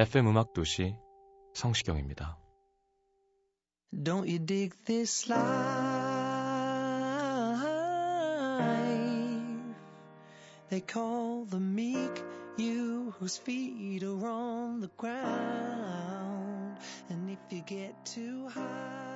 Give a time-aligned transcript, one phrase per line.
[0.00, 0.96] FM 음악 도시
[1.52, 2.38] 성시경입니다.
[3.92, 5.44] Don't you dig this life?
[10.70, 12.24] They call the meek
[12.56, 16.78] you whose feet are on the ground.
[17.10, 19.10] And if you get too high,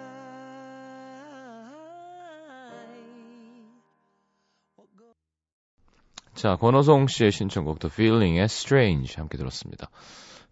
[6.34, 9.88] 자, 권호성 씨의 신청곡 The Feeling의 Strange 함께 들었습니다.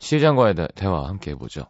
[0.02, 1.66] 시장과의 대- 대화 함께 해보죠.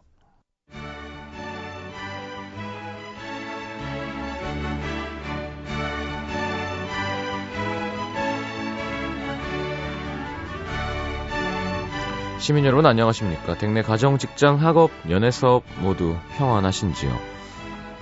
[12.39, 13.55] 시민 여러분 안녕하십니까?
[13.57, 17.11] 댁내 가정, 직장, 학업, 연애 사업 모두 평안하신지요?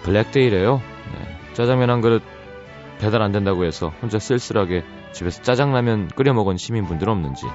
[0.03, 0.81] 블랙데이래요.
[1.13, 2.23] 네, 짜장면 한 그릇
[2.99, 7.45] 배달 안 된다고 해서 혼자 쓸쓸하게 집에서 짜장라면 끓여 먹은 시민분들 없는지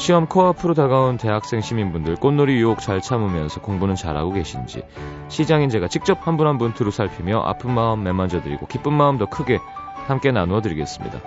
[0.00, 4.82] 시험 코앞으로 다가온 대학생 시민분들 꽃놀이 유혹 잘 참으면서 공부는 잘하고 계신지
[5.28, 9.18] 시장인 제가 직접 한 분 한 분 두루 살피며 아픈 마음 매만져 드리고 기쁜 마음
[9.18, 9.58] 더 크게
[10.06, 11.20] 함께 나누어 드리겠습니다.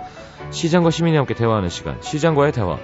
[0.50, 2.76] 시장과 시민이 함께 대화하는 시간 시장과의 대화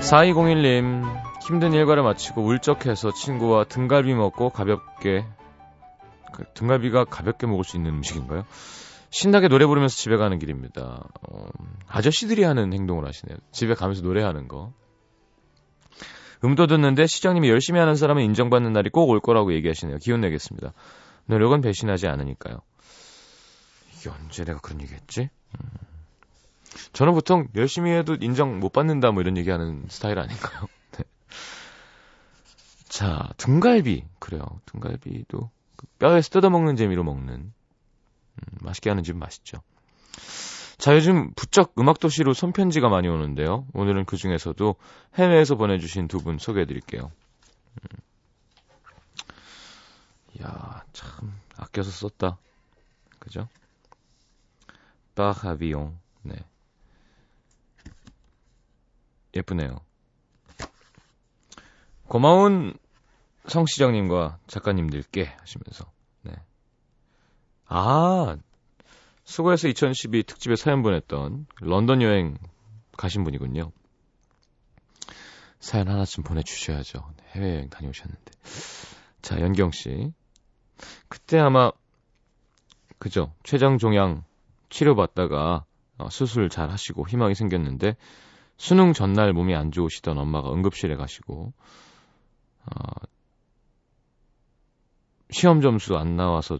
[0.00, 5.24] (4201님) 힘든 일과를 마치고 울적해서 친구와 등갈비 먹고 가볍게
[6.34, 8.44] 그 등갈비가 가볍게 먹을 수 있는 음식인가요?
[9.08, 11.08] 신나게 노래 부르면서 집에 가는 길입니다.
[11.22, 11.46] 어,
[11.86, 13.38] 아저씨들이 하는 행동을 하시네요.
[13.50, 14.74] 집에 가면서 노래하는 거.
[16.44, 19.96] 음도 듣는데 시장님이 열심히 하는 사람은 인정받는 날이 꼭 올 거라고 얘기하시네요.
[19.98, 20.74] 기운 내겠습니다.
[21.24, 22.60] 노력은 배신하지 않으니까요.
[23.96, 25.30] 이게 언제 내가 그런 얘기 했지?
[25.54, 25.66] 음.
[26.92, 30.66] 저는 보통 열심히 해도 인정 못 받는다 뭐 이런 얘기하는 스타일 아닌가요?
[32.98, 33.06] 네.
[33.06, 34.04] 자, 등갈비.
[34.18, 34.42] 그래요.
[34.66, 39.58] 등갈비도 그 뼈에서 뜯어먹는 재미로 먹는 음, 맛있게 하는 집 맛있죠.
[40.78, 43.66] 자, 요즘 부쩍 음악도시로 손편지가 많이 오는데요.
[43.72, 44.74] 오늘은 그 중에서도
[45.14, 47.12] 해외에서 보내주신 두 분 소개해드릴게요.
[47.82, 47.98] 음.
[50.40, 52.38] 이야, 참, 아껴서 썼다.
[53.20, 53.48] 그죠?
[55.14, 56.34] 바하비용, 네.
[59.36, 59.80] 예쁘네요.
[62.08, 62.74] 고마운
[63.48, 65.90] 성시정님과 작가님들께 하시면서,
[66.22, 66.32] 네.
[67.66, 68.36] 아,
[69.24, 72.38] 수고해서 2012 특집에 사연 보냈던 런던 여행
[72.96, 73.72] 가신 분이군요.
[75.60, 77.12] 사연 하나쯤 보내주셔야죠.
[77.32, 78.32] 해외여행 다녀오셨는데.
[79.22, 80.12] 자, 연경 씨.
[81.08, 81.72] 그때 아마,
[82.98, 83.34] 그죠.
[83.42, 84.24] 췌장종양
[84.70, 85.64] 치료받다가
[85.98, 87.96] 어, 수술 잘 하시고 희망이 생겼는데,
[88.56, 91.52] 수능 전날 몸이 안 좋으시던 엄마가 응급실에 가시고,
[92.64, 92.78] 어,
[95.30, 96.58] 시험 점수 안 나와서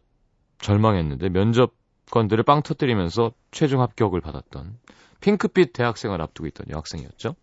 [0.58, 4.78] 절망했는데 면접관들을 빵 터뜨리면서 최종 합격을 받았던
[5.20, 7.34] 핑크빛 대학생을 앞두고 있던 여학생이었죠.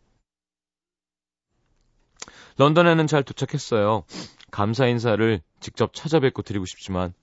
[2.57, 4.03] 런던에는 잘 도착했어요.
[4.51, 7.13] 감사 인사를 직접 찾아뵙고 드리고 싶지만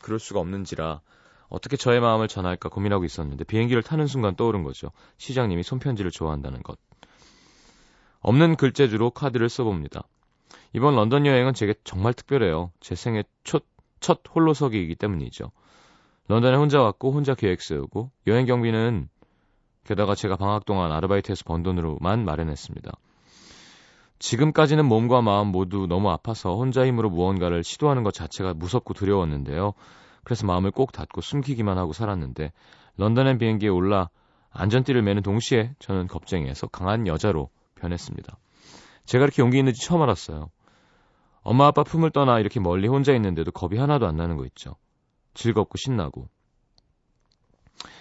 [0.00, 1.00] 그럴 수가 없는지라
[1.48, 4.90] 어떻게 저의 마음을 전할까 고민하고 있었는데 비행기를 타는 순간 떠오른 거죠.
[5.18, 6.78] 시장님이 손편지를 좋아한다는 것.
[8.20, 10.04] 없는 글재주로 카드를 써봅니다.
[10.74, 12.70] 이번 런던 여행은 제게 정말 특별해요.
[12.80, 13.64] 제 생애 첫,
[14.00, 15.50] 첫 홀로서기이기 때문이죠.
[16.28, 19.08] 런던에 혼자 왔고 혼자 계획 세우고 여행 경비는
[19.84, 22.92] 게다가 제가 방학 동안 아르바이트해서 번 돈으로만 마련했습니다.
[24.18, 29.74] 지금까지는 몸과 마음 모두 너무 아파서 혼자 힘으로 무언가를 시도하는 것 자체가 무섭고 두려웠는데요.
[30.22, 32.52] 그래서 마음을 꼭 닫고 숨기기만 하고 살았는데
[32.96, 34.08] 런던행 비행기에 올라
[34.50, 38.38] 안전띠를 매는 동시에 저는 겁쟁이에서 강한 여자로 변했습니다.
[39.06, 40.50] 제가 이렇게 용기 있는지 처음 알았어요.
[41.42, 44.76] 엄마 아빠 품을 떠나 이렇게 멀리 혼자 있는데도 겁이 하나도 안 나는 거 있죠.
[45.34, 46.28] 즐겁고 신나고.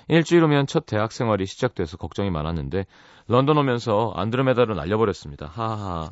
[0.07, 2.85] 일주일 후면 첫 대학 생활이 시작돼서 걱정이 많았는데
[3.27, 5.47] 런던 오면서 안드로메다로 날려버렸습니다.
[5.47, 6.11] 하하.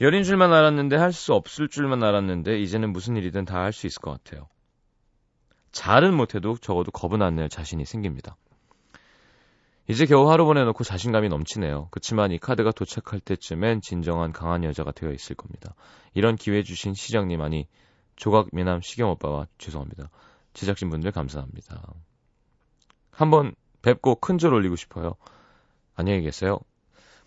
[0.00, 4.00] 열인 줄만 알았는데 할 수 없을 줄만 알았는데 이제는 무슨 일이든 다 할 수 있을
[4.00, 4.48] 것 같아요.
[5.72, 8.36] 잘은 못해도 적어도 겁은 안 낼 자신이 생깁니다.
[9.88, 11.88] 이제 겨우 하루 보내놓고 자신감이 넘치네요.
[11.92, 15.74] 그치만 이 카드가 도착할 때쯤엔 진정한 강한 여자가 되어 있을 겁니다.
[16.14, 17.68] 이런 기회 주신 시장님 아니
[18.16, 20.10] 조각 미남 시경 오빠와 죄송합니다.
[20.54, 21.94] 제작진 분들 감사합니다.
[23.10, 25.14] 한번 뵙고 큰 절 올리고 싶어요.
[25.94, 26.58] 안녕히 계세요.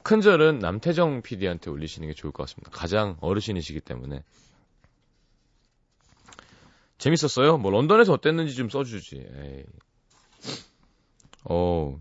[0.03, 2.71] 큰 절은 남태정 PD한테 올리시는 게 좋을 것 같습니다.
[2.71, 4.23] 가장 어르신이시기 때문에.
[6.97, 7.57] 재밌었어요?
[7.57, 9.15] 뭐 런던에서 어땠는지 좀 써주지.
[9.15, 9.63] 에이.
[11.45, 11.97] 어,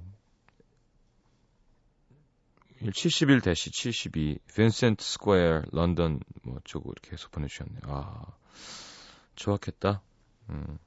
[2.83, 7.81] 71-72 빈센트 스퀘어 런던 뭐 어쩌고 이렇게 해서 보내주셨네요.
[7.87, 8.25] 아
[9.35, 10.03] 좋았겠다.
[10.51, 10.79] 음.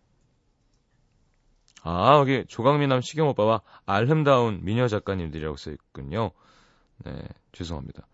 [1.84, 6.32] 아 여기 조강미남 시경 오빠와 알흠다운 미녀 작가님들이라고 써있군요.
[7.06, 8.08] 네 죄송합니다.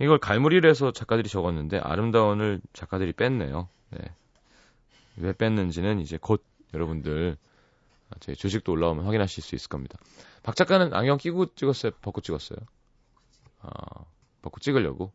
[0.00, 3.68] 이걸 갈무리를 서 작가들이 적었는데 아름다운을 작가들이 뺐네요.
[3.90, 3.98] 네.
[5.16, 6.44] 왜 뺐는지는 이제 곧
[6.74, 7.36] 여러분들
[8.20, 9.98] 제 조직도 올라오면 확인하실 수 있을 겁니다.
[10.42, 11.92] 박 작가는 안경 끼고 찍었어요?
[12.00, 12.58] 벗고 찍었어요?
[13.62, 14.04] 아,
[14.42, 15.12] 벗고 찍으려고.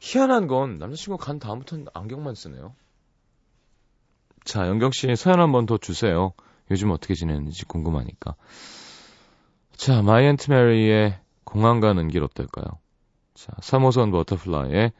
[0.00, 2.74] 희한한 건 남자친구 간 다음부터는 안경만 쓰네요.
[4.44, 6.32] 자, 영경 씨 사연 한 번 더 주세요.
[6.70, 8.34] 요즘 어떻게 지내는지 궁금하니까.
[9.76, 12.66] 자, 마이 앤트 메리의 공항 가는 길 어떨까요?
[13.34, 14.92] 자, 3호선 버터플라이의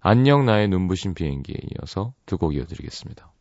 [0.00, 3.31] 안녕 나의 눈부신 비행기에 이어서 두 곡 이어드리겠습니다.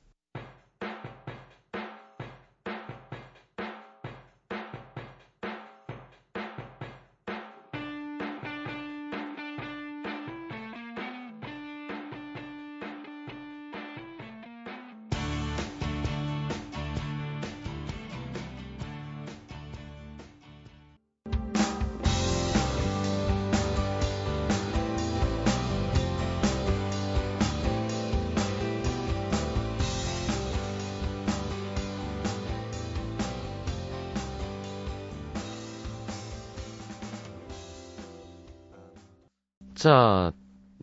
[39.81, 40.31] 자,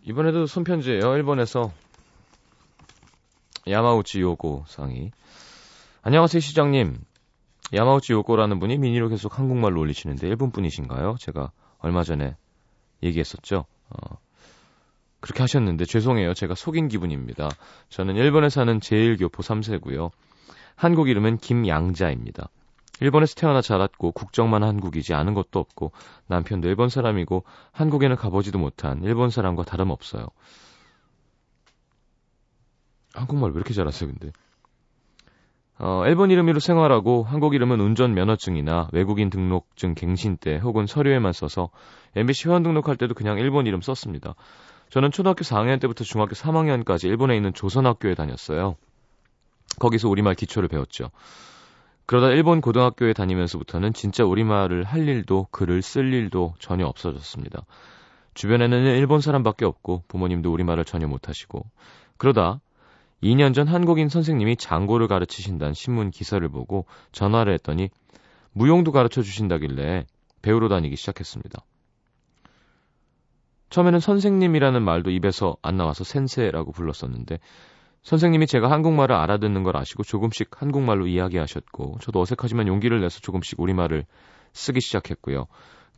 [0.02, 1.14] 이번에도 손편지예요.
[1.14, 1.70] 일본에서
[3.68, 5.12] 야마우치 요고 상이.
[6.02, 6.98] 안녕하세요, 시장님.
[7.72, 11.14] 야마우치 요고라는 분이 미니로 계속 한국말로 올리시는데 일본 분이신가요?
[11.20, 12.34] 제가 얼마 전에
[13.04, 13.66] 얘기했었죠.
[13.90, 14.18] 어,
[15.20, 16.34] 그렇게 하셨는데 죄송해요.
[16.34, 17.50] 제가 속인 기분입니다.
[17.90, 20.10] 저는 일본에 사는 제일교포 3세고요.
[20.74, 22.48] 한국 이름은 김양자입니다.
[23.00, 25.92] 일본에서 태어나 자랐고 국적만 한국이지 아는 것도 없고
[26.26, 30.26] 남편도 일본 사람이고 한국에는 가보지도 못한 일본 사람과 다름없어요.
[33.14, 34.32] 한국말 왜 이렇게 잘하세요, 근데?
[35.80, 41.70] 어, 일본 이름으로 생활하고 한국 이름은 운전 면허증이나 외국인 등록증 갱신 때 혹은 서류에만 써서
[42.16, 44.34] MBC 회원 등록할 때도 그냥 일본 이름 썼습니다.
[44.90, 48.74] 저는 초등학교 4학년 때부터 중학교 3학년까지 일본에 있는 조선학교에 다녔어요.
[49.78, 51.10] 거기서 우리말 기초를 배웠죠.
[52.08, 57.66] 그러다 일본 고등학교에 다니면서부터는 진짜 우리말을 할 일도 글을 쓸 일도 전혀 없어졌습니다.
[58.32, 61.66] 주변에는 일본 사람밖에 없고 부모님도 우리말을 전혀 못하시고
[62.16, 62.62] 그러다
[63.22, 67.90] 2년 전 한국인 선생님이 장고를 가르치신다는 신문 기사를 보고 전화를 했더니
[68.52, 70.06] 무용도 가르쳐 주신다길래
[70.40, 71.62] 배우러 다니기 시작했습니다.
[73.68, 77.38] 처음에는 선생님이라는 말도 입에서 안 나와서 센세라고 불렀었는데
[78.02, 84.06] 선생님이 제가 한국말을 알아듣는 걸 아시고 조금씩 한국말로 이야기하셨고 저도 어색하지만 용기를 내서 조금씩 우리말을
[84.52, 85.46] 쓰기 시작했고요.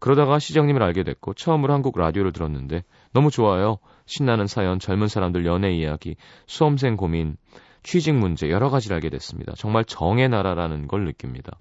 [0.00, 3.78] 그러다가 시장님을 알게 됐고 처음으로 한국 라디오를 들었는데 너무 좋아요.
[4.06, 6.16] 신나는 사연, 젊은 사람들 연애 이야기,
[6.46, 7.36] 수험생 고민,
[7.82, 9.52] 취직 문제 여러 가지를 알게 됐습니다.
[9.56, 11.58] 정말 정의 나라라는 걸 느낍니다.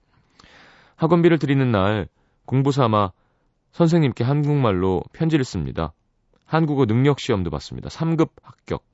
[0.95, 2.07] 학원비를 드리는 날
[2.45, 3.11] 공부 삼아
[3.71, 5.93] 선생님께 한국말로 편지를 씁니다.
[6.45, 7.89] 한국어 능력 시험도 봤습니다.
[7.89, 8.88] 3급 합격.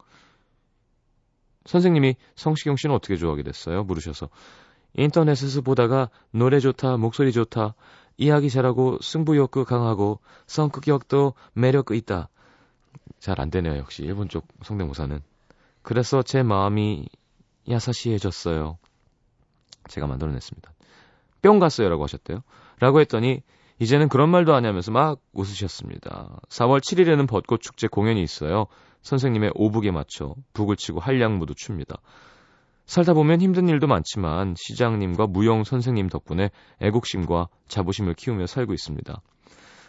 [1.65, 3.83] 선생님이 성시경 씨는 어떻게 좋아하게 됐어요?
[3.83, 4.29] 물으셔서
[4.93, 7.75] 인터넷에서 보다가 노래 좋다, 목소리 좋다,
[8.17, 12.29] 이야기 잘하고 승부욕도 강하고 성격도 매력 있다.
[13.19, 15.21] 잘 안 되네요, 역시 일본 쪽 성대모사는.
[15.81, 17.07] 그래서 제 마음이
[17.69, 18.77] 야사시해졌어요.
[19.89, 20.71] 제가 만들어냈습니다.
[21.41, 22.43] 뿅 갔어요라고 하셨대요.
[22.79, 23.41] 라고 했더니
[23.79, 26.39] 이제는 그런 말도 하냐면서 막 웃으셨습니다.
[26.49, 28.67] 4월 7일에는 벚꽃 축제 공연이 있어요.
[29.05, 31.97] 선생님의 오북에 맞춰 북을 치고 한량무도 춥니다.
[32.87, 36.49] 살다 보면 힘든 일도 많지만 시장님과 무용 선생님 덕분에
[36.81, 39.21] 애국심과 자부심을 키우며 살고 있습니다.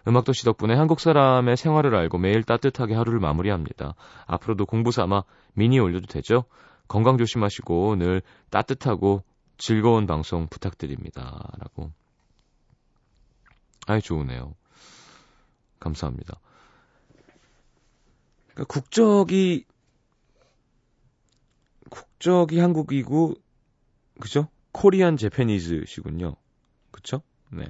[0.06, 3.94] 음악도시 덕분에 한국 사람의 생활을 알고 매일 따뜻하게 하루를 마무리합니다.
[4.26, 6.44] 앞으로도 공부 삼아 미니 올려도 되죠?
[6.86, 9.22] 건강 조심하시고 늘 따뜻하고
[9.56, 11.50] 즐거운 방송 부탁드립니다.
[11.58, 11.90] 라고.
[13.86, 14.54] 아이, 좋으네요.
[15.80, 16.38] 감사합니다.
[18.56, 19.66] 그러니까 국적이
[21.90, 23.34] 국적이 한국이고
[24.18, 24.48] 그죠?
[24.72, 26.36] 코리안 제페니즈시군요.
[26.90, 27.22] 그쵸?
[27.52, 27.68] 네.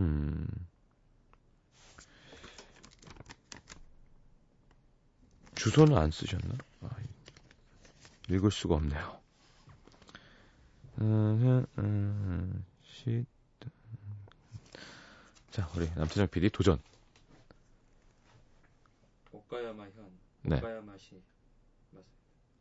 [0.00, 0.46] 음.
[5.54, 6.56] 주소는 안 쓰셨나?
[6.82, 6.90] 아,
[8.28, 9.20] 읽을 수가 없네요.
[11.00, 13.24] 음, 음, 시,
[15.50, 16.80] 자, 우리 남태정 PD 도전.
[19.38, 19.92] 오카야마 현,
[20.42, 20.56] 네.
[20.56, 21.22] 오카야마시.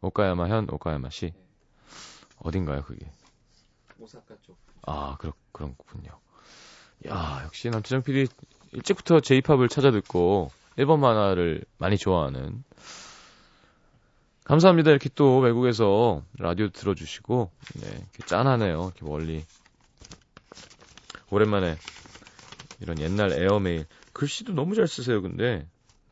[0.01, 1.25] 오카야마 현, 오카야마 시.
[1.27, 1.33] 네.
[2.39, 3.09] 어딘가요, 그게?
[3.99, 4.57] 오사카 쪽.
[4.83, 6.19] 아, 그렇, 그렇군요.
[7.07, 8.27] 야, 역시 남태정 PD
[8.73, 12.63] 일찍부터 제이팝을 찾아 듣고 일본 만화를 많이 좋아하는.
[14.43, 14.91] 감사합니다.
[14.91, 18.91] 이렇게 또 외국에서 라디오 들어주시고, 네, 이렇게 짠하네요.
[18.95, 19.43] 이렇게 멀리.
[21.31, 21.75] 오랜만에
[22.79, 23.87] 이런 옛날 에어메일.
[24.13, 25.67] 글씨도 너무 잘 쓰세요, 근데.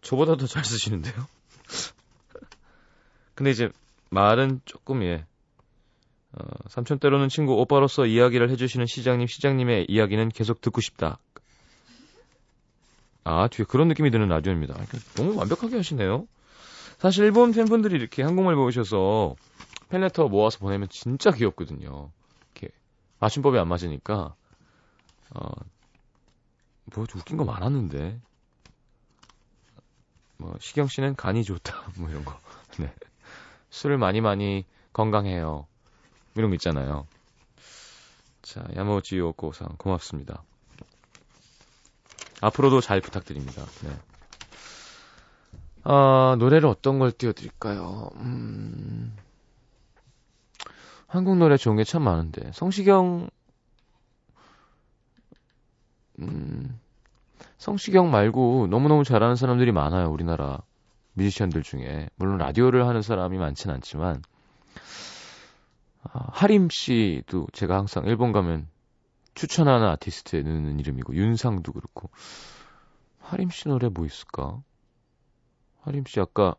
[0.06, 1.16] 저보다 더 잘 쓰시는데요?
[3.34, 3.70] 근데 이제
[4.12, 5.26] 말은 조금, 예.
[6.34, 11.18] 어, 삼촌 때로는 친구 오빠로서 이야기를 해주시는 시장님, 시장님의 이야기는 계속 듣고 싶다.
[13.24, 14.76] 아, 뒤에 그런 느낌이 드는 라디오입니다.
[15.16, 16.28] 너무 완벽하게 하시네요.
[17.00, 19.36] 사실 일본 팬분들이 이렇게 한국말 배우셔서
[19.90, 22.12] 팬레터 모아서 보내면 진짜 귀엽거든요.
[22.54, 22.74] 이렇게
[23.20, 24.36] 맞춤법이 안 맞으니까
[25.32, 25.50] 어,
[26.94, 28.20] 뭐 웃긴 거 많았는데
[30.46, 32.40] 뭐 시경 씨는 간이 좋다 뭐 이런 거.
[32.78, 32.94] 네.
[33.72, 35.66] 술을 많이 많이 건강해요.
[36.36, 37.08] 이런 거 있잖아요.
[38.44, 40.44] 자, 야마우치 요코상 고맙습니다.
[42.42, 43.66] 앞으로도 잘 부탁드립니다.
[43.84, 43.98] 네.
[45.84, 48.10] 아, 노래를 어떤 걸 띄워드릴까요?
[48.18, 49.16] 음,
[51.08, 52.52] 한국 노래 좋은 게 참 많은데.
[52.54, 53.30] 성시경,
[56.20, 56.80] 음,
[57.66, 60.62] 성시경 말고 너무너무 잘하는 사람들이 많아요, 우리나라
[61.14, 62.08] 뮤지션들 중에.
[62.16, 64.22] 물론 라디오를 하는 사람이 많진 않지만,
[66.04, 68.68] 아, 하림 씨도 제가 항상 일본 가면
[69.34, 72.12] 추천하는 아티스트에 넣는 이름이고, 윤상도 그렇고.
[73.22, 74.62] 하림 씨 노래 뭐 있을까?
[75.82, 76.54] 하림 씨 아까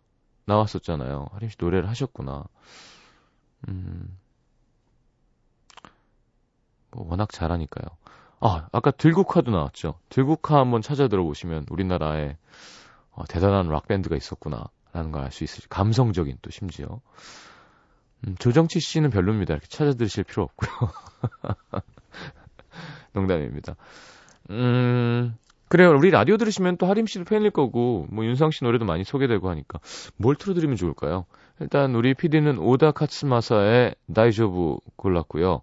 [0.46, 1.28] 나왔었잖아요.
[1.30, 2.46] 하림 씨 노래를 하셨구나.
[3.68, 4.18] 음.
[6.90, 7.96] 뭐 워낙 잘하니까요.
[8.47, 9.95] 아, 아까 들국화도 나왔죠.
[10.09, 12.37] 들국화 한번 찾아 들어보시면 우리나라에
[13.11, 14.67] 어, 대단한 락밴드가 있었구나.
[14.93, 17.00] 라는 걸 알 수 있으실 감성적인 또 심지어.
[18.26, 19.55] 음, 조정치 씨는 별로입니다.
[19.55, 20.71] 이렇게 찾아 들으실 필요 없고요.
[23.12, 23.75] 농담입니다.
[24.50, 25.37] 음,
[25.69, 25.91] 그래요.
[25.91, 29.81] 우리 라디오 들으시면 또 하림 씨도 팬일 거고, 뭐 윤상 씨 노래도 많이 소개되고 하니까
[30.17, 31.26] 뭘 틀어드리면 좋을까요?
[31.59, 35.62] 일단 우리 PD는 오다 카츠마사의 다이조부 골랐고요.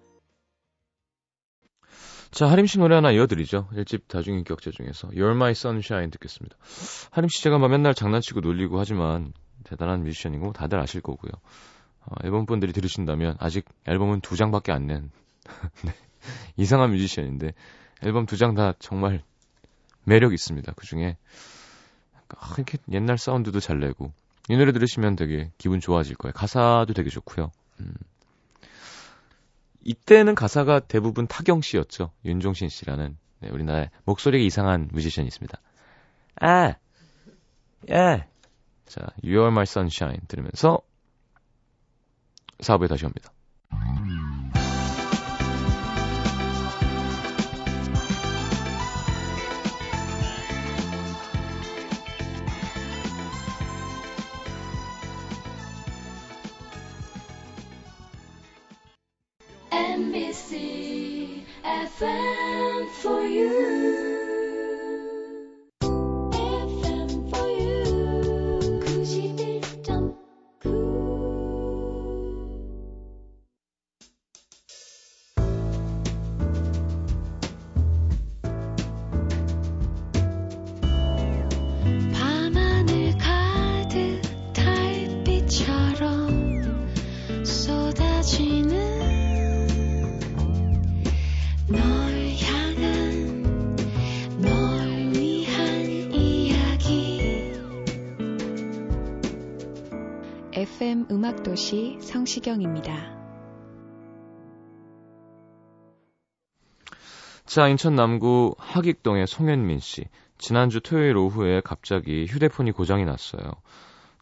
[2.31, 3.67] 자, 하림 씨 노래 하나 이어드리죠.
[3.73, 6.55] 1집 다중인격자 중에서 You're My Sunshine 듣겠습니다.
[7.11, 9.33] 하림 씨 제가 막 맨날 장난치고 놀리고 하지만
[9.65, 11.31] 대단한 뮤지션이고 다들 아실 거고요.
[12.05, 15.11] 어, 앨범 분들이 들으신다면 아직 앨범은 두 장밖에 안 낸
[15.85, 15.93] 네,
[16.55, 17.53] 이상한 뮤지션인데
[18.01, 19.21] 앨범 두 장 다 정말
[20.05, 20.71] 매력 있습니다.
[20.75, 21.17] 그 중에
[22.29, 24.13] 아, 이렇게 옛날 사운드도 잘 내고
[24.49, 26.33] 이 노래 들으시면 되게 기분 좋아질 거예요.
[26.33, 27.51] 가사도 되게 좋고요.
[27.81, 27.93] 음.
[29.83, 32.11] 이때는 가사가 대부분 타경 씨였죠.
[32.25, 35.59] 윤종신 씨라는 네, 우리나라에 목소리가 이상한 뮤지션이 있습니다.
[36.41, 36.75] 아,
[37.89, 38.27] 예.
[38.85, 40.79] 자, You Are My Sunshine 들으면서
[42.59, 43.31] 4부에 다시 옵니다.
[101.61, 102.91] 음악도시 성시경입니다.
[107.45, 110.05] 자, 인천 남구 하익동의 송현민 씨.
[110.39, 113.43] 지난주 토요일 오후에 갑자기 휴대폰이 고장이 났어요.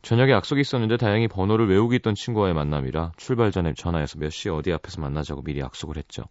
[0.01, 4.73] 저녁에 약속이 있었는데 다행히 번호를 외우고 있던 친구와의 만남이라 출발 전에 전화해서 몇 시에 어디
[4.73, 6.23] 앞에서 만나자고 미리 약속을 했죠.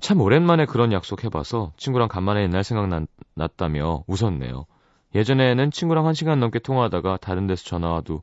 [0.00, 4.66] 참 오랜만에 그런 약속 해봐서 친구랑 간만에 옛날 생각났다며 웃었네요.
[5.14, 8.22] 예전에는 친구랑 한 시간 넘게 통화하다가 다른 데서 전화 와도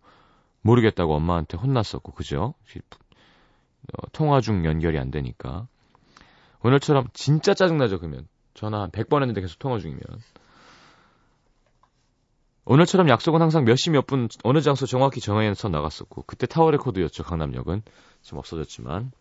[0.64, 2.56] 모르겠다고 엄마한테 혼났었고, 그죠?
[3.94, 5.68] 어, 통화 중 연결이 안 되니까.
[6.64, 8.28] 오늘처럼 진짜 짜증나죠, 그러면.
[8.54, 10.02] 전화 한 100번 했는데 계속 통화 중이면.
[12.66, 17.24] 오늘처럼 약속은 항상 몇 시 몇 분 어느 장소 정확히 정해서 나갔었고 그때 타워 레코드였죠
[17.24, 17.82] 강남역은
[18.22, 19.12] 지금 없어졌지만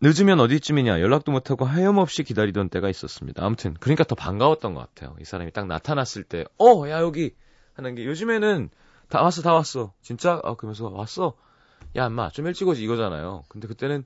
[0.00, 3.44] 늦으면 어디쯤이냐 연락도 못하고 하염없이 기다리던 때가 있었습니다.
[3.44, 5.16] 아무튼 그러니까 더 반가웠던 것 같아요.
[5.20, 7.34] 이 사람이 딱 나타났을 때어야 여기
[7.82, 8.70] 하는 게 요즘에는
[9.08, 11.34] 다 왔어 다 왔어 진짜 아 그러면서 왔어
[11.96, 13.42] 야 인마 좀 일찍 오지 이거잖아요.
[13.48, 14.04] 근데 그때는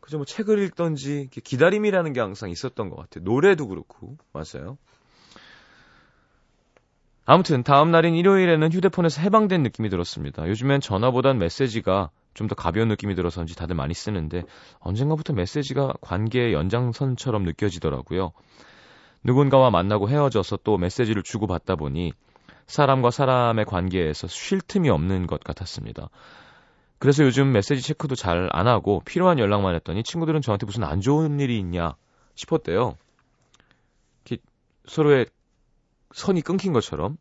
[0.00, 3.24] 그저 뭐 책을 읽던지 기다림이라는 게 항상 있었던 것 같아요.
[3.24, 4.78] 노래도 그렇고 맞아요.
[7.26, 10.48] 아무튼 다음 날인 일요일에는 휴대폰에서 해방된 느낌이 들었습니다.
[10.48, 14.44] 요즘엔 전화보단 메시지가 좀 더 가벼운 느낌이 들어서인지 다들 많이 쓰는데
[14.78, 18.32] 언젠가부터 메시지가 관계의 연장선처럼 느껴지더라고요.
[19.24, 22.12] 누군가와 만나고 헤어져서 또 메시지를 주고받다 보니
[22.70, 26.08] 사람과 사람의 관계에서 쉴 틈이 없는 것 같았습니다.
[27.00, 31.40] 그래서 요즘 메시지 체크도 잘 안 하고 필요한 연락만 했더니 친구들은 저한테 무슨 안 좋은
[31.40, 31.96] 일이 있냐
[32.36, 32.96] 싶었대요.
[34.86, 35.26] 서로의
[36.12, 37.16] 선이 끊긴 것처럼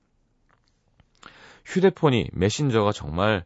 [1.65, 3.43] 휴대폰이 메신저가 정말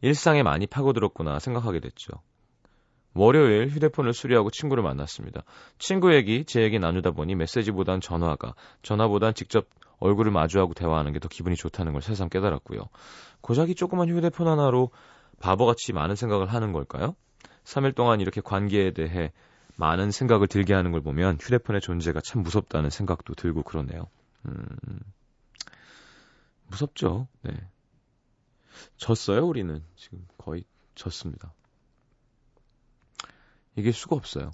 [0.00, 2.12] 일상에 많이 파고들었구나 생각하게 됐죠.
[3.14, 5.42] 월요일 휴대폰을 수리하고 친구를 만났습니다.
[5.78, 9.66] 친구 얘기, 제 얘기 나누다 보니 메시지보단 전화가, 전화보단 직접
[10.02, 12.80] 얼굴을 마주하고 대화하는 게 더 기분이 좋다는 걸 새삼 깨달았고요.
[13.40, 14.90] 고작 이 조그만 휴대폰 하나로
[15.40, 17.14] 바보같이 많은 생각을 하는 걸까요?
[17.64, 19.32] 3일 동안 이렇게 관계에 대해
[19.76, 24.08] 많은 생각을 들게 하는 걸 보면 휴대폰의 존재가 참 무섭다는 생각도 들고 그러네요.
[24.46, 24.66] 음,
[26.66, 27.28] 무섭죠.
[27.42, 27.52] 네.
[28.96, 29.82] 졌어요, 우리는.
[29.96, 31.52] 지금 거의 졌습니다.
[33.76, 34.50] 이길 수가 없어요.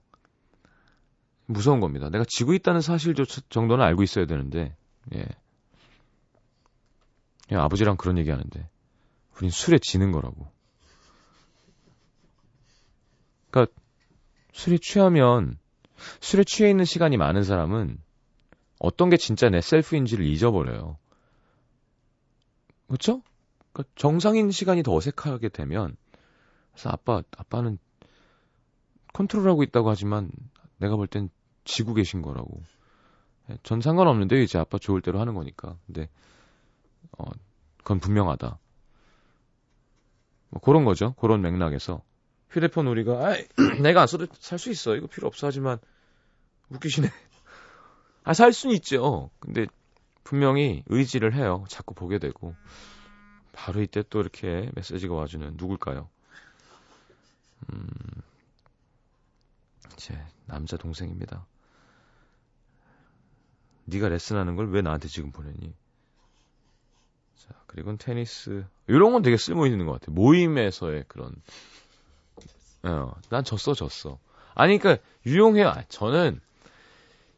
[1.47, 2.11] 무서운 겁니다.
[2.11, 3.15] 내가 지고 있다는 사실
[3.49, 4.77] 정도는 알고 있어야 되는데,
[5.15, 5.27] 예.
[7.53, 8.69] 야, 아버지랑 그런 얘기 하는데,
[9.37, 10.47] 우린 술에 지는 거라고.
[13.51, 13.73] 그니까,
[14.53, 15.59] 술에 취하면,
[16.21, 17.99] 술에 취해 있는 시간이 많은 사람은
[18.79, 20.99] 어떤 게 진짜 내 셀프인지를 잊어버려요.
[22.87, 23.23] 그렇죠?
[23.73, 25.97] 그러니까 정상인 시간이 더 어색하게 되면
[26.73, 27.79] 그래서 아빠 아빠는
[29.13, 30.31] 컨트롤하고 있다고 하지만
[30.79, 31.29] 내가 볼 땐
[31.65, 32.63] 지고 계신 거라고.
[33.51, 35.77] 예, 전 상관없는데 이제 아빠 좋을 대로 하는 거니까.
[35.87, 36.09] 근데
[37.19, 37.25] 어
[37.79, 38.59] 그건 분명하다.
[40.51, 41.15] 뭐 그런 거죠.
[41.15, 42.03] 그런 맥락에서
[42.51, 43.37] 휴대폰 우리가 아
[43.83, 44.97] 내가 안 써도 살 수 있어.
[44.97, 45.79] 이거 필요 없어 하지만
[46.71, 47.09] 웃기시네.
[48.25, 49.31] 아, 살 수는 있죠.
[49.41, 49.67] 근데
[50.25, 51.65] 분명히 의지를 해요.
[51.69, 52.55] 자꾸 보게 되고.
[53.53, 56.09] 바로 이때 또 이렇게 메시지가 와주는 누굴까요?
[57.73, 57.89] 음,
[59.97, 61.47] 제 남자 동생입니다.
[63.89, 65.75] 네가 레슨하는 걸 왜 나한테 지금 보내니?
[67.37, 70.15] 자, 그리고 테니스 이런 건 되게 쓸모 있는 것 같아요.
[70.15, 71.35] 모임에서의 그런.
[72.83, 74.19] 어, 난 졌어, 졌어.
[74.55, 75.69] 아니, 그러니까 유용해요.
[75.69, 76.41] 아, 저는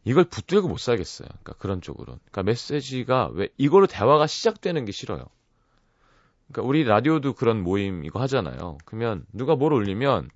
[0.04, 1.28] 이걸 붙들고 못 살겠어요.
[1.28, 2.06] 그러니까 그런 쪽으로.
[2.30, 5.24] 그러니까 메시지가 왜 이걸로 대화가 시작되는 게 싫어요.
[6.48, 8.78] 그러니까 우리 라디오도 그런 모임 이거 하잖아요.
[8.84, 10.30] 그러면 누가 뭘 올리면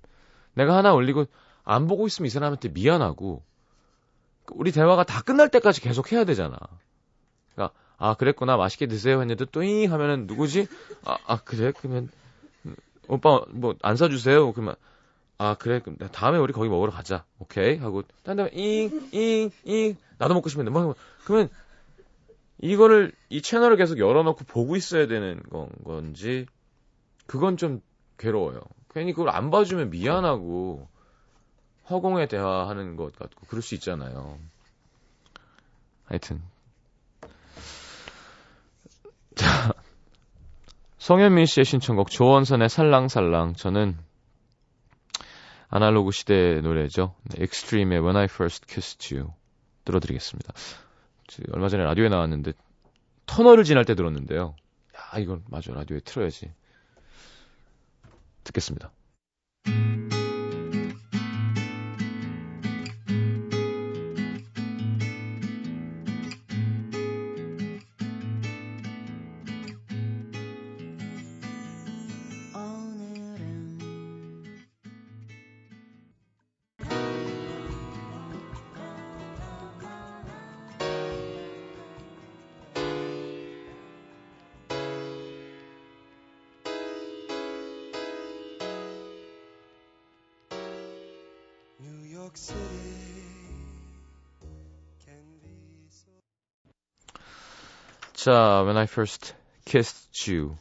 [0.53, 1.25] 내가 하나 올리고
[1.63, 3.43] 안 보고 있으면 이 사람한테 미안하고
[4.51, 6.57] 우리 대화가 다 끝날 때까지 계속 해야 되잖아.
[7.53, 10.67] 그러니까 아 그랬구나 맛있게 드세요 했는데 또잉 하면은 누구지?
[11.05, 11.71] 아, 아 그래?
[11.77, 12.09] 그러면
[12.65, 12.75] 음,
[13.07, 14.51] 오빠 뭐 안 사주세요?
[14.53, 14.75] 그러면
[15.37, 15.79] 아 그래?
[15.79, 17.25] 그럼 다음에 우리 거기 먹으러 가자.
[17.39, 17.77] 오케이?
[17.77, 21.49] 하고 딴 다음에 잉잉잉 나도 먹고 싶은데 뭐 그러면
[22.61, 26.45] 이거를 이 채널을 계속 열어놓고 보고 있어야 되는 건 건지
[27.27, 27.81] 그건 좀
[28.17, 28.61] 괴로워요.
[28.93, 30.87] 괜히 그걸 안 봐주면 미안하고
[31.89, 34.39] 허공에 대화하는 것 같고 그럴 수 있잖아요
[36.05, 36.41] 하여튼
[39.35, 39.73] 자
[40.97, 43.97] 성현민 씨의 신청곡 조원선의 살랑살랑 저는
[45.69, 47.15] 아날로그 시대의 노래죠.
[47.23, 49.33] 네, 엑스트림의 When I First Kissed You
[49.83, 50.53] 들어드리겠습니다.
[51.51, 52.53] 얼마 전에 라디오에 나왔는데
[53.25, 54.55] 터널을 지날 때 들었는데요.
[54.95, 56.51] 야 이건 맞아 라디오에 틀어야지.
[58.43, 58.91] 듣겠습니다.
[98.25, 99.35] 자, When I First
[99.65, 100.55] Kissed You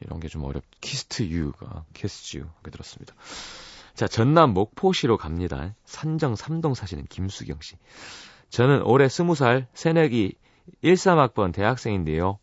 [0.00, 0.64] 이런 게 좀 어렵.
[0.80, 3.14] Kissed You가 Kissed You 이렇게 들었습니다.
[3.94, 5.76] 자, 전남 목포시로 갑니다.
[5.84, 7.76] 산정 3동 사시는 김수경 씨.
[8.50, 10.34] 저는 올해 20살 새내기
[10.82, 12.40] 13학번 대학생인데요.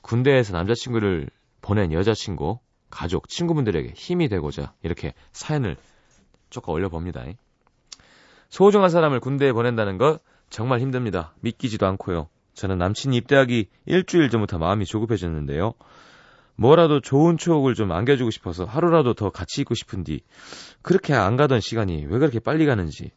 [0.00, 1.28] 군대에서 남자친구를
[1.60, 5.76] 보낸 여자친구, 가족, 친구분들에게 힘이 되고자 이렇게 사연을
[6.48, 7.22] 조금 올려봅니다.
[8.48, 11.34] 소중한 사람을 군대에 보낸다는 것 정말 힘듭니다.
[11.40, 12.30] 믿기지도 않고요.
[12.54, 15.74] 저는 남친이 입대하기 일주일 전부터 마음이 조급해졌는데요.
[16.56, 20.22] 뭐라도 좋은 추억을 좀 안겨주고 싶어서 하루라도 더 같이 있고 싶은디
[20.82, 23.10] 그렇게 안 가던 시간이 왜 그렇게 빨리 가는지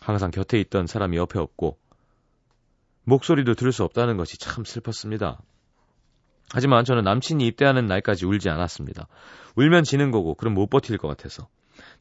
[0.00, 1.78] 항상 곁에 있던 사람이 옆에 없고
[3.04, 5.40] 목소리도 들을 수 없다는 것이 참 슬펐습니다.
[6.52, 9.06] 하지만 저는 남친이 입대하는 날까지 울지 않았습니다.
[9.56, 11.48] 울면 지는 거고 그럼 못 버틸 것 같아서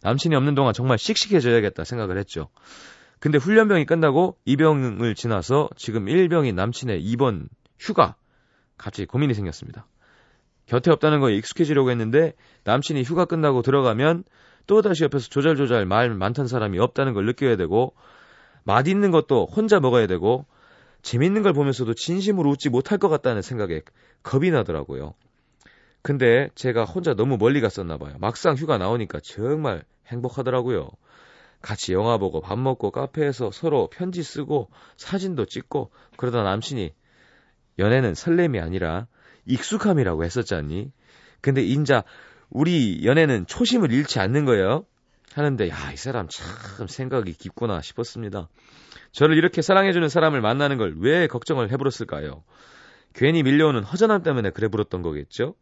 [0.01, 2.49] 남친이 없는 동안 정말 씩씩해져야겠다 생각을 했죠.
[3.23, 7.47] 근데 훈련병이 끝나고 2병을 지나서 지금 1병인 남친의 2번
[7.79, 8.17] 휴가
[8.75, 9.87] 갑자기 고민이 생겼습니다.
[10.65, 12.33] 곁에 없다는 거에 익숙해지려고 했는데
[12.65, 14.25] 남친이 휴가 끝나고 들어가면
[14.67, 17.95] 또다시 옆에서 조잘조잘 말 많던 사람이 없다는 걸 느껴야 되고
[18.65, 20.45] 맛있는 것도 혼자 먹어야 되고
[21.01, 23.83] 재밌는 걸 보면서도 진심으로 웃지 못할 것 같다는 생각에
[24.23, 25.13] 겁이 나더라고요.
[26.01, 28.17] 근데 제가 혼자 너무 멀리 갔었나 봐요.
[28.19, 30.89] 막상 휴가 나오니까 정말 행복하더라고요.
[31.63, 36.93] 같이 영화 보고 밥 먹고 카페에서 서로 편지 쓰고 사진도 찍고 그러다 남친이
[37.79, 39.07] 연애는 설렘이 아니라
[39.45, 40.91] 익숙함이라고 했었잖니.
[41.41, 42.03] 근데 인자
[42.49, 44.85] 우리 연애는 초심을 잃지 않는 거예요.
[45.33, 48.49] 하는데 야, 이 사람 참 생각이 깊구나 싶었습니다.
[49.13, 52.43] 저를 이렇게 사랑해주는 사람을 만나는 걸 왜 걱정을 해버렸을까요?
[53.13, 55.55] 괜히 밀려오는 허전함 때문에 그래 불었던 거겠죠?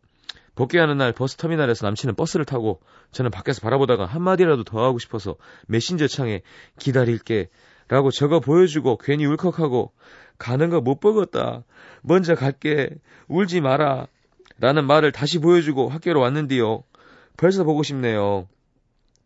[0.56, 5.36] 복귀하는 날 버스터미널에서 남친은 버스를 타고 저는 밖에서 바라보다가 한마디라도 더 하고 싶어서
[5.68, 6.42] 메신저 창에
[6.78, 7.50] 기다릴게
[7.88, 9.92] 라고 적어 보여주고 괜히 울컥하고
[10.38, 11.64] 가는 거 못 보겠다.
[12.02, 12.90] 먼저 갈게.
[13.28, 14.08] 울지 마라.
[14.60, 16.84] 라는 말을 다시 보여주고 학교로 왔는데요.
[17.38, 18.48] 벌써 보고 싶네요.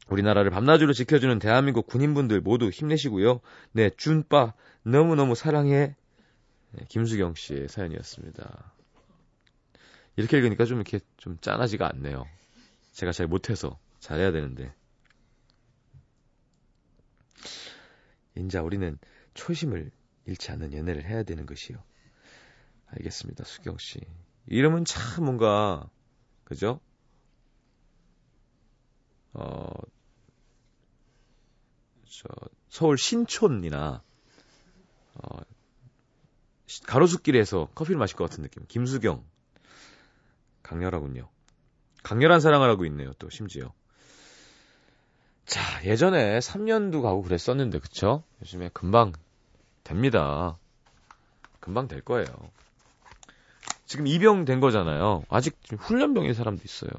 [0.10, 3.40] 우리나라를 밤낮으로 지켜주는 대한민국 군인분들 모두 힘내시고요.
[3.72, 5.96] 네, 준빠 너무너무 사랑해.
[6.72, 8.75] 네, 김수경 씨의 사연이었습니다.
[10.15, 12.25] 이렇게 읽으니까 좀 이렇게 좀 짠하지가 않네요.
[12.93, 14.73] 제가 잘 못해서 잘해야 되는데.
[18.36, 18.97] 인자 우리는
[19.34, 19.91] 초심을
[20.25, 21.78] 잃지 않는 연애를 해야 되는 것이요.
[22.88, 23.99] 알겠습니다, 수경 씨.
[24.47, 25.89] 이름은 참 뭔가
[26.43, 26.80] 그죠?
[29.34, 29.69] 어,
[32.08, 32.28] 저
[32.69, 34.01] 서울 신촌이나
[35.15, 35.38] 어,
[36.67, 38.65] 시- 가로수길에서 커피를 마실 것 같은 느낌.
[38.67, 39.25] 김수경
[40.65, 41.30] 강렬하군요.
[42.04, 43.71] 강렬한 사랑을 하고 있네요, 또 심지어.
[45.45, 48.23] 자, 예전에 3년도 가고 그랬었는데, 그쵸?
[48.41, 49.13] 요즘에 금방
[49.84, 50.58] 됩니다.
[51.60, 52.25] 금방 될 거예요.
[53.86, 55.23] 지금 입영 된 거잖아요.
[55.30, 56.89] 아직 훈련병인 사람도 있어요.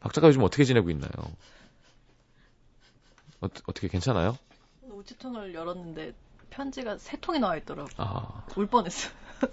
[0.00, 1.10] 박 작가 요즘 어떻게 지내고 있나요?
[3.40, 4.36] 어, 어떻게 괜찮아요?
[4.82, 6.12] 우체통을 열었는데
[6.50, 7.88] 편지가 세 통이 나와 있더라고.
[7.98, 9.10] 아, 울 뻔했어.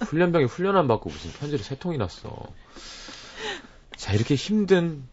[0.07, 2.47] 훈련병이 훈련 안 받고 무슨 편지를 세 통이 났어.
[3.95, 5.07] 자, 이렇게 힘든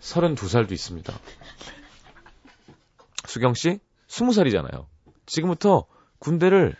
[0.00, 1.12] 32살도 있습니다.
[3.26, 4.86] 수경 씨, 20살이잖아요.
[5.26, 5.86] 지금부터
[6.18, 6.76] 군대를,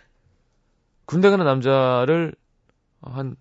[1.05, 2.35] 군대 가는 남자를
[3.03, 3.37] 한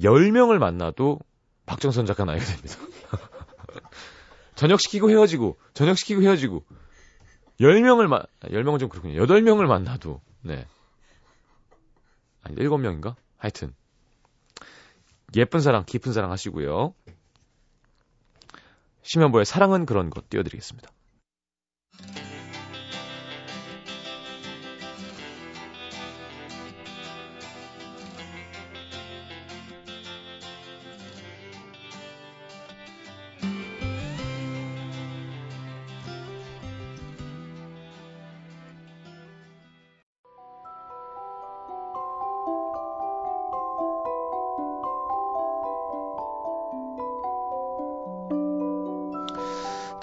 [0.00, 1.18] 10명을 만나도
[1.66, 2.76] 박정선 작가 나이가 됩니다.
[4.54, 6.64] 전역시키고 헤어지고, 전역시키고 헤어지고,
[7.60, 9.24] 10명을 만, 10명은 좀 그렇군요.
[9.24, 10.66] 8명을 만나도, 네.
[12.48, 13.14] 아니, 7명인가?
[13.36, 13.74] 하여튼.
[15.36, 16.94] 예쁜 사랑, 깊은 사랑 하시고요.
[19.02, 20.90] 심현보의 사랑은 그런 것 띄워드리겠습니다.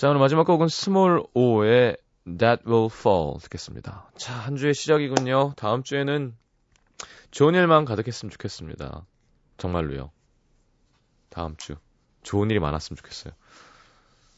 [0.00, 4.10] 자, 오늘 마지막 곡은 Small O의 That Will Fall 듣겠습니다.
[4.16, 5.52] 자, 한 주의 시작이군요.
[5.58, 6.34] 다음 주에는
[7.30, 9.04] 좋은 일만 가득했으면 좋겠습니다.
[9.58, 10.10] 정말로요.
[11.28, 11.76] 다음 주.
[12.22, 13.34] 좋은 일이 많았으면 좋겠어요.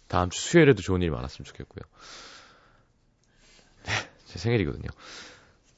[0.08, 1.84] 다음 주 수요일에도 좋은 일이 많았으면 좋겠고요.
[3.84, 3.92] 네,
[4.26, 4.88] 제 생일이거든요.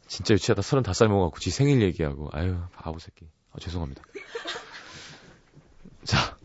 [0.06, 0.62] 진짜 유치하다.
[0.62, 2.30] 35살 먹어갖고 지 생일 얘기하고.
[2.32, 3.28] 아유, 바보 새끼.
[3.52, 4.02] 아, 죄송합니다.
[6.04, 6.38] 자,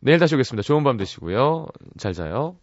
[0.00, 0.62] 내일 다시 오겠습니다.
[0.62, 1.66] 좋은 밤 되시고요.
[1.98, 2.56] 잘 자요.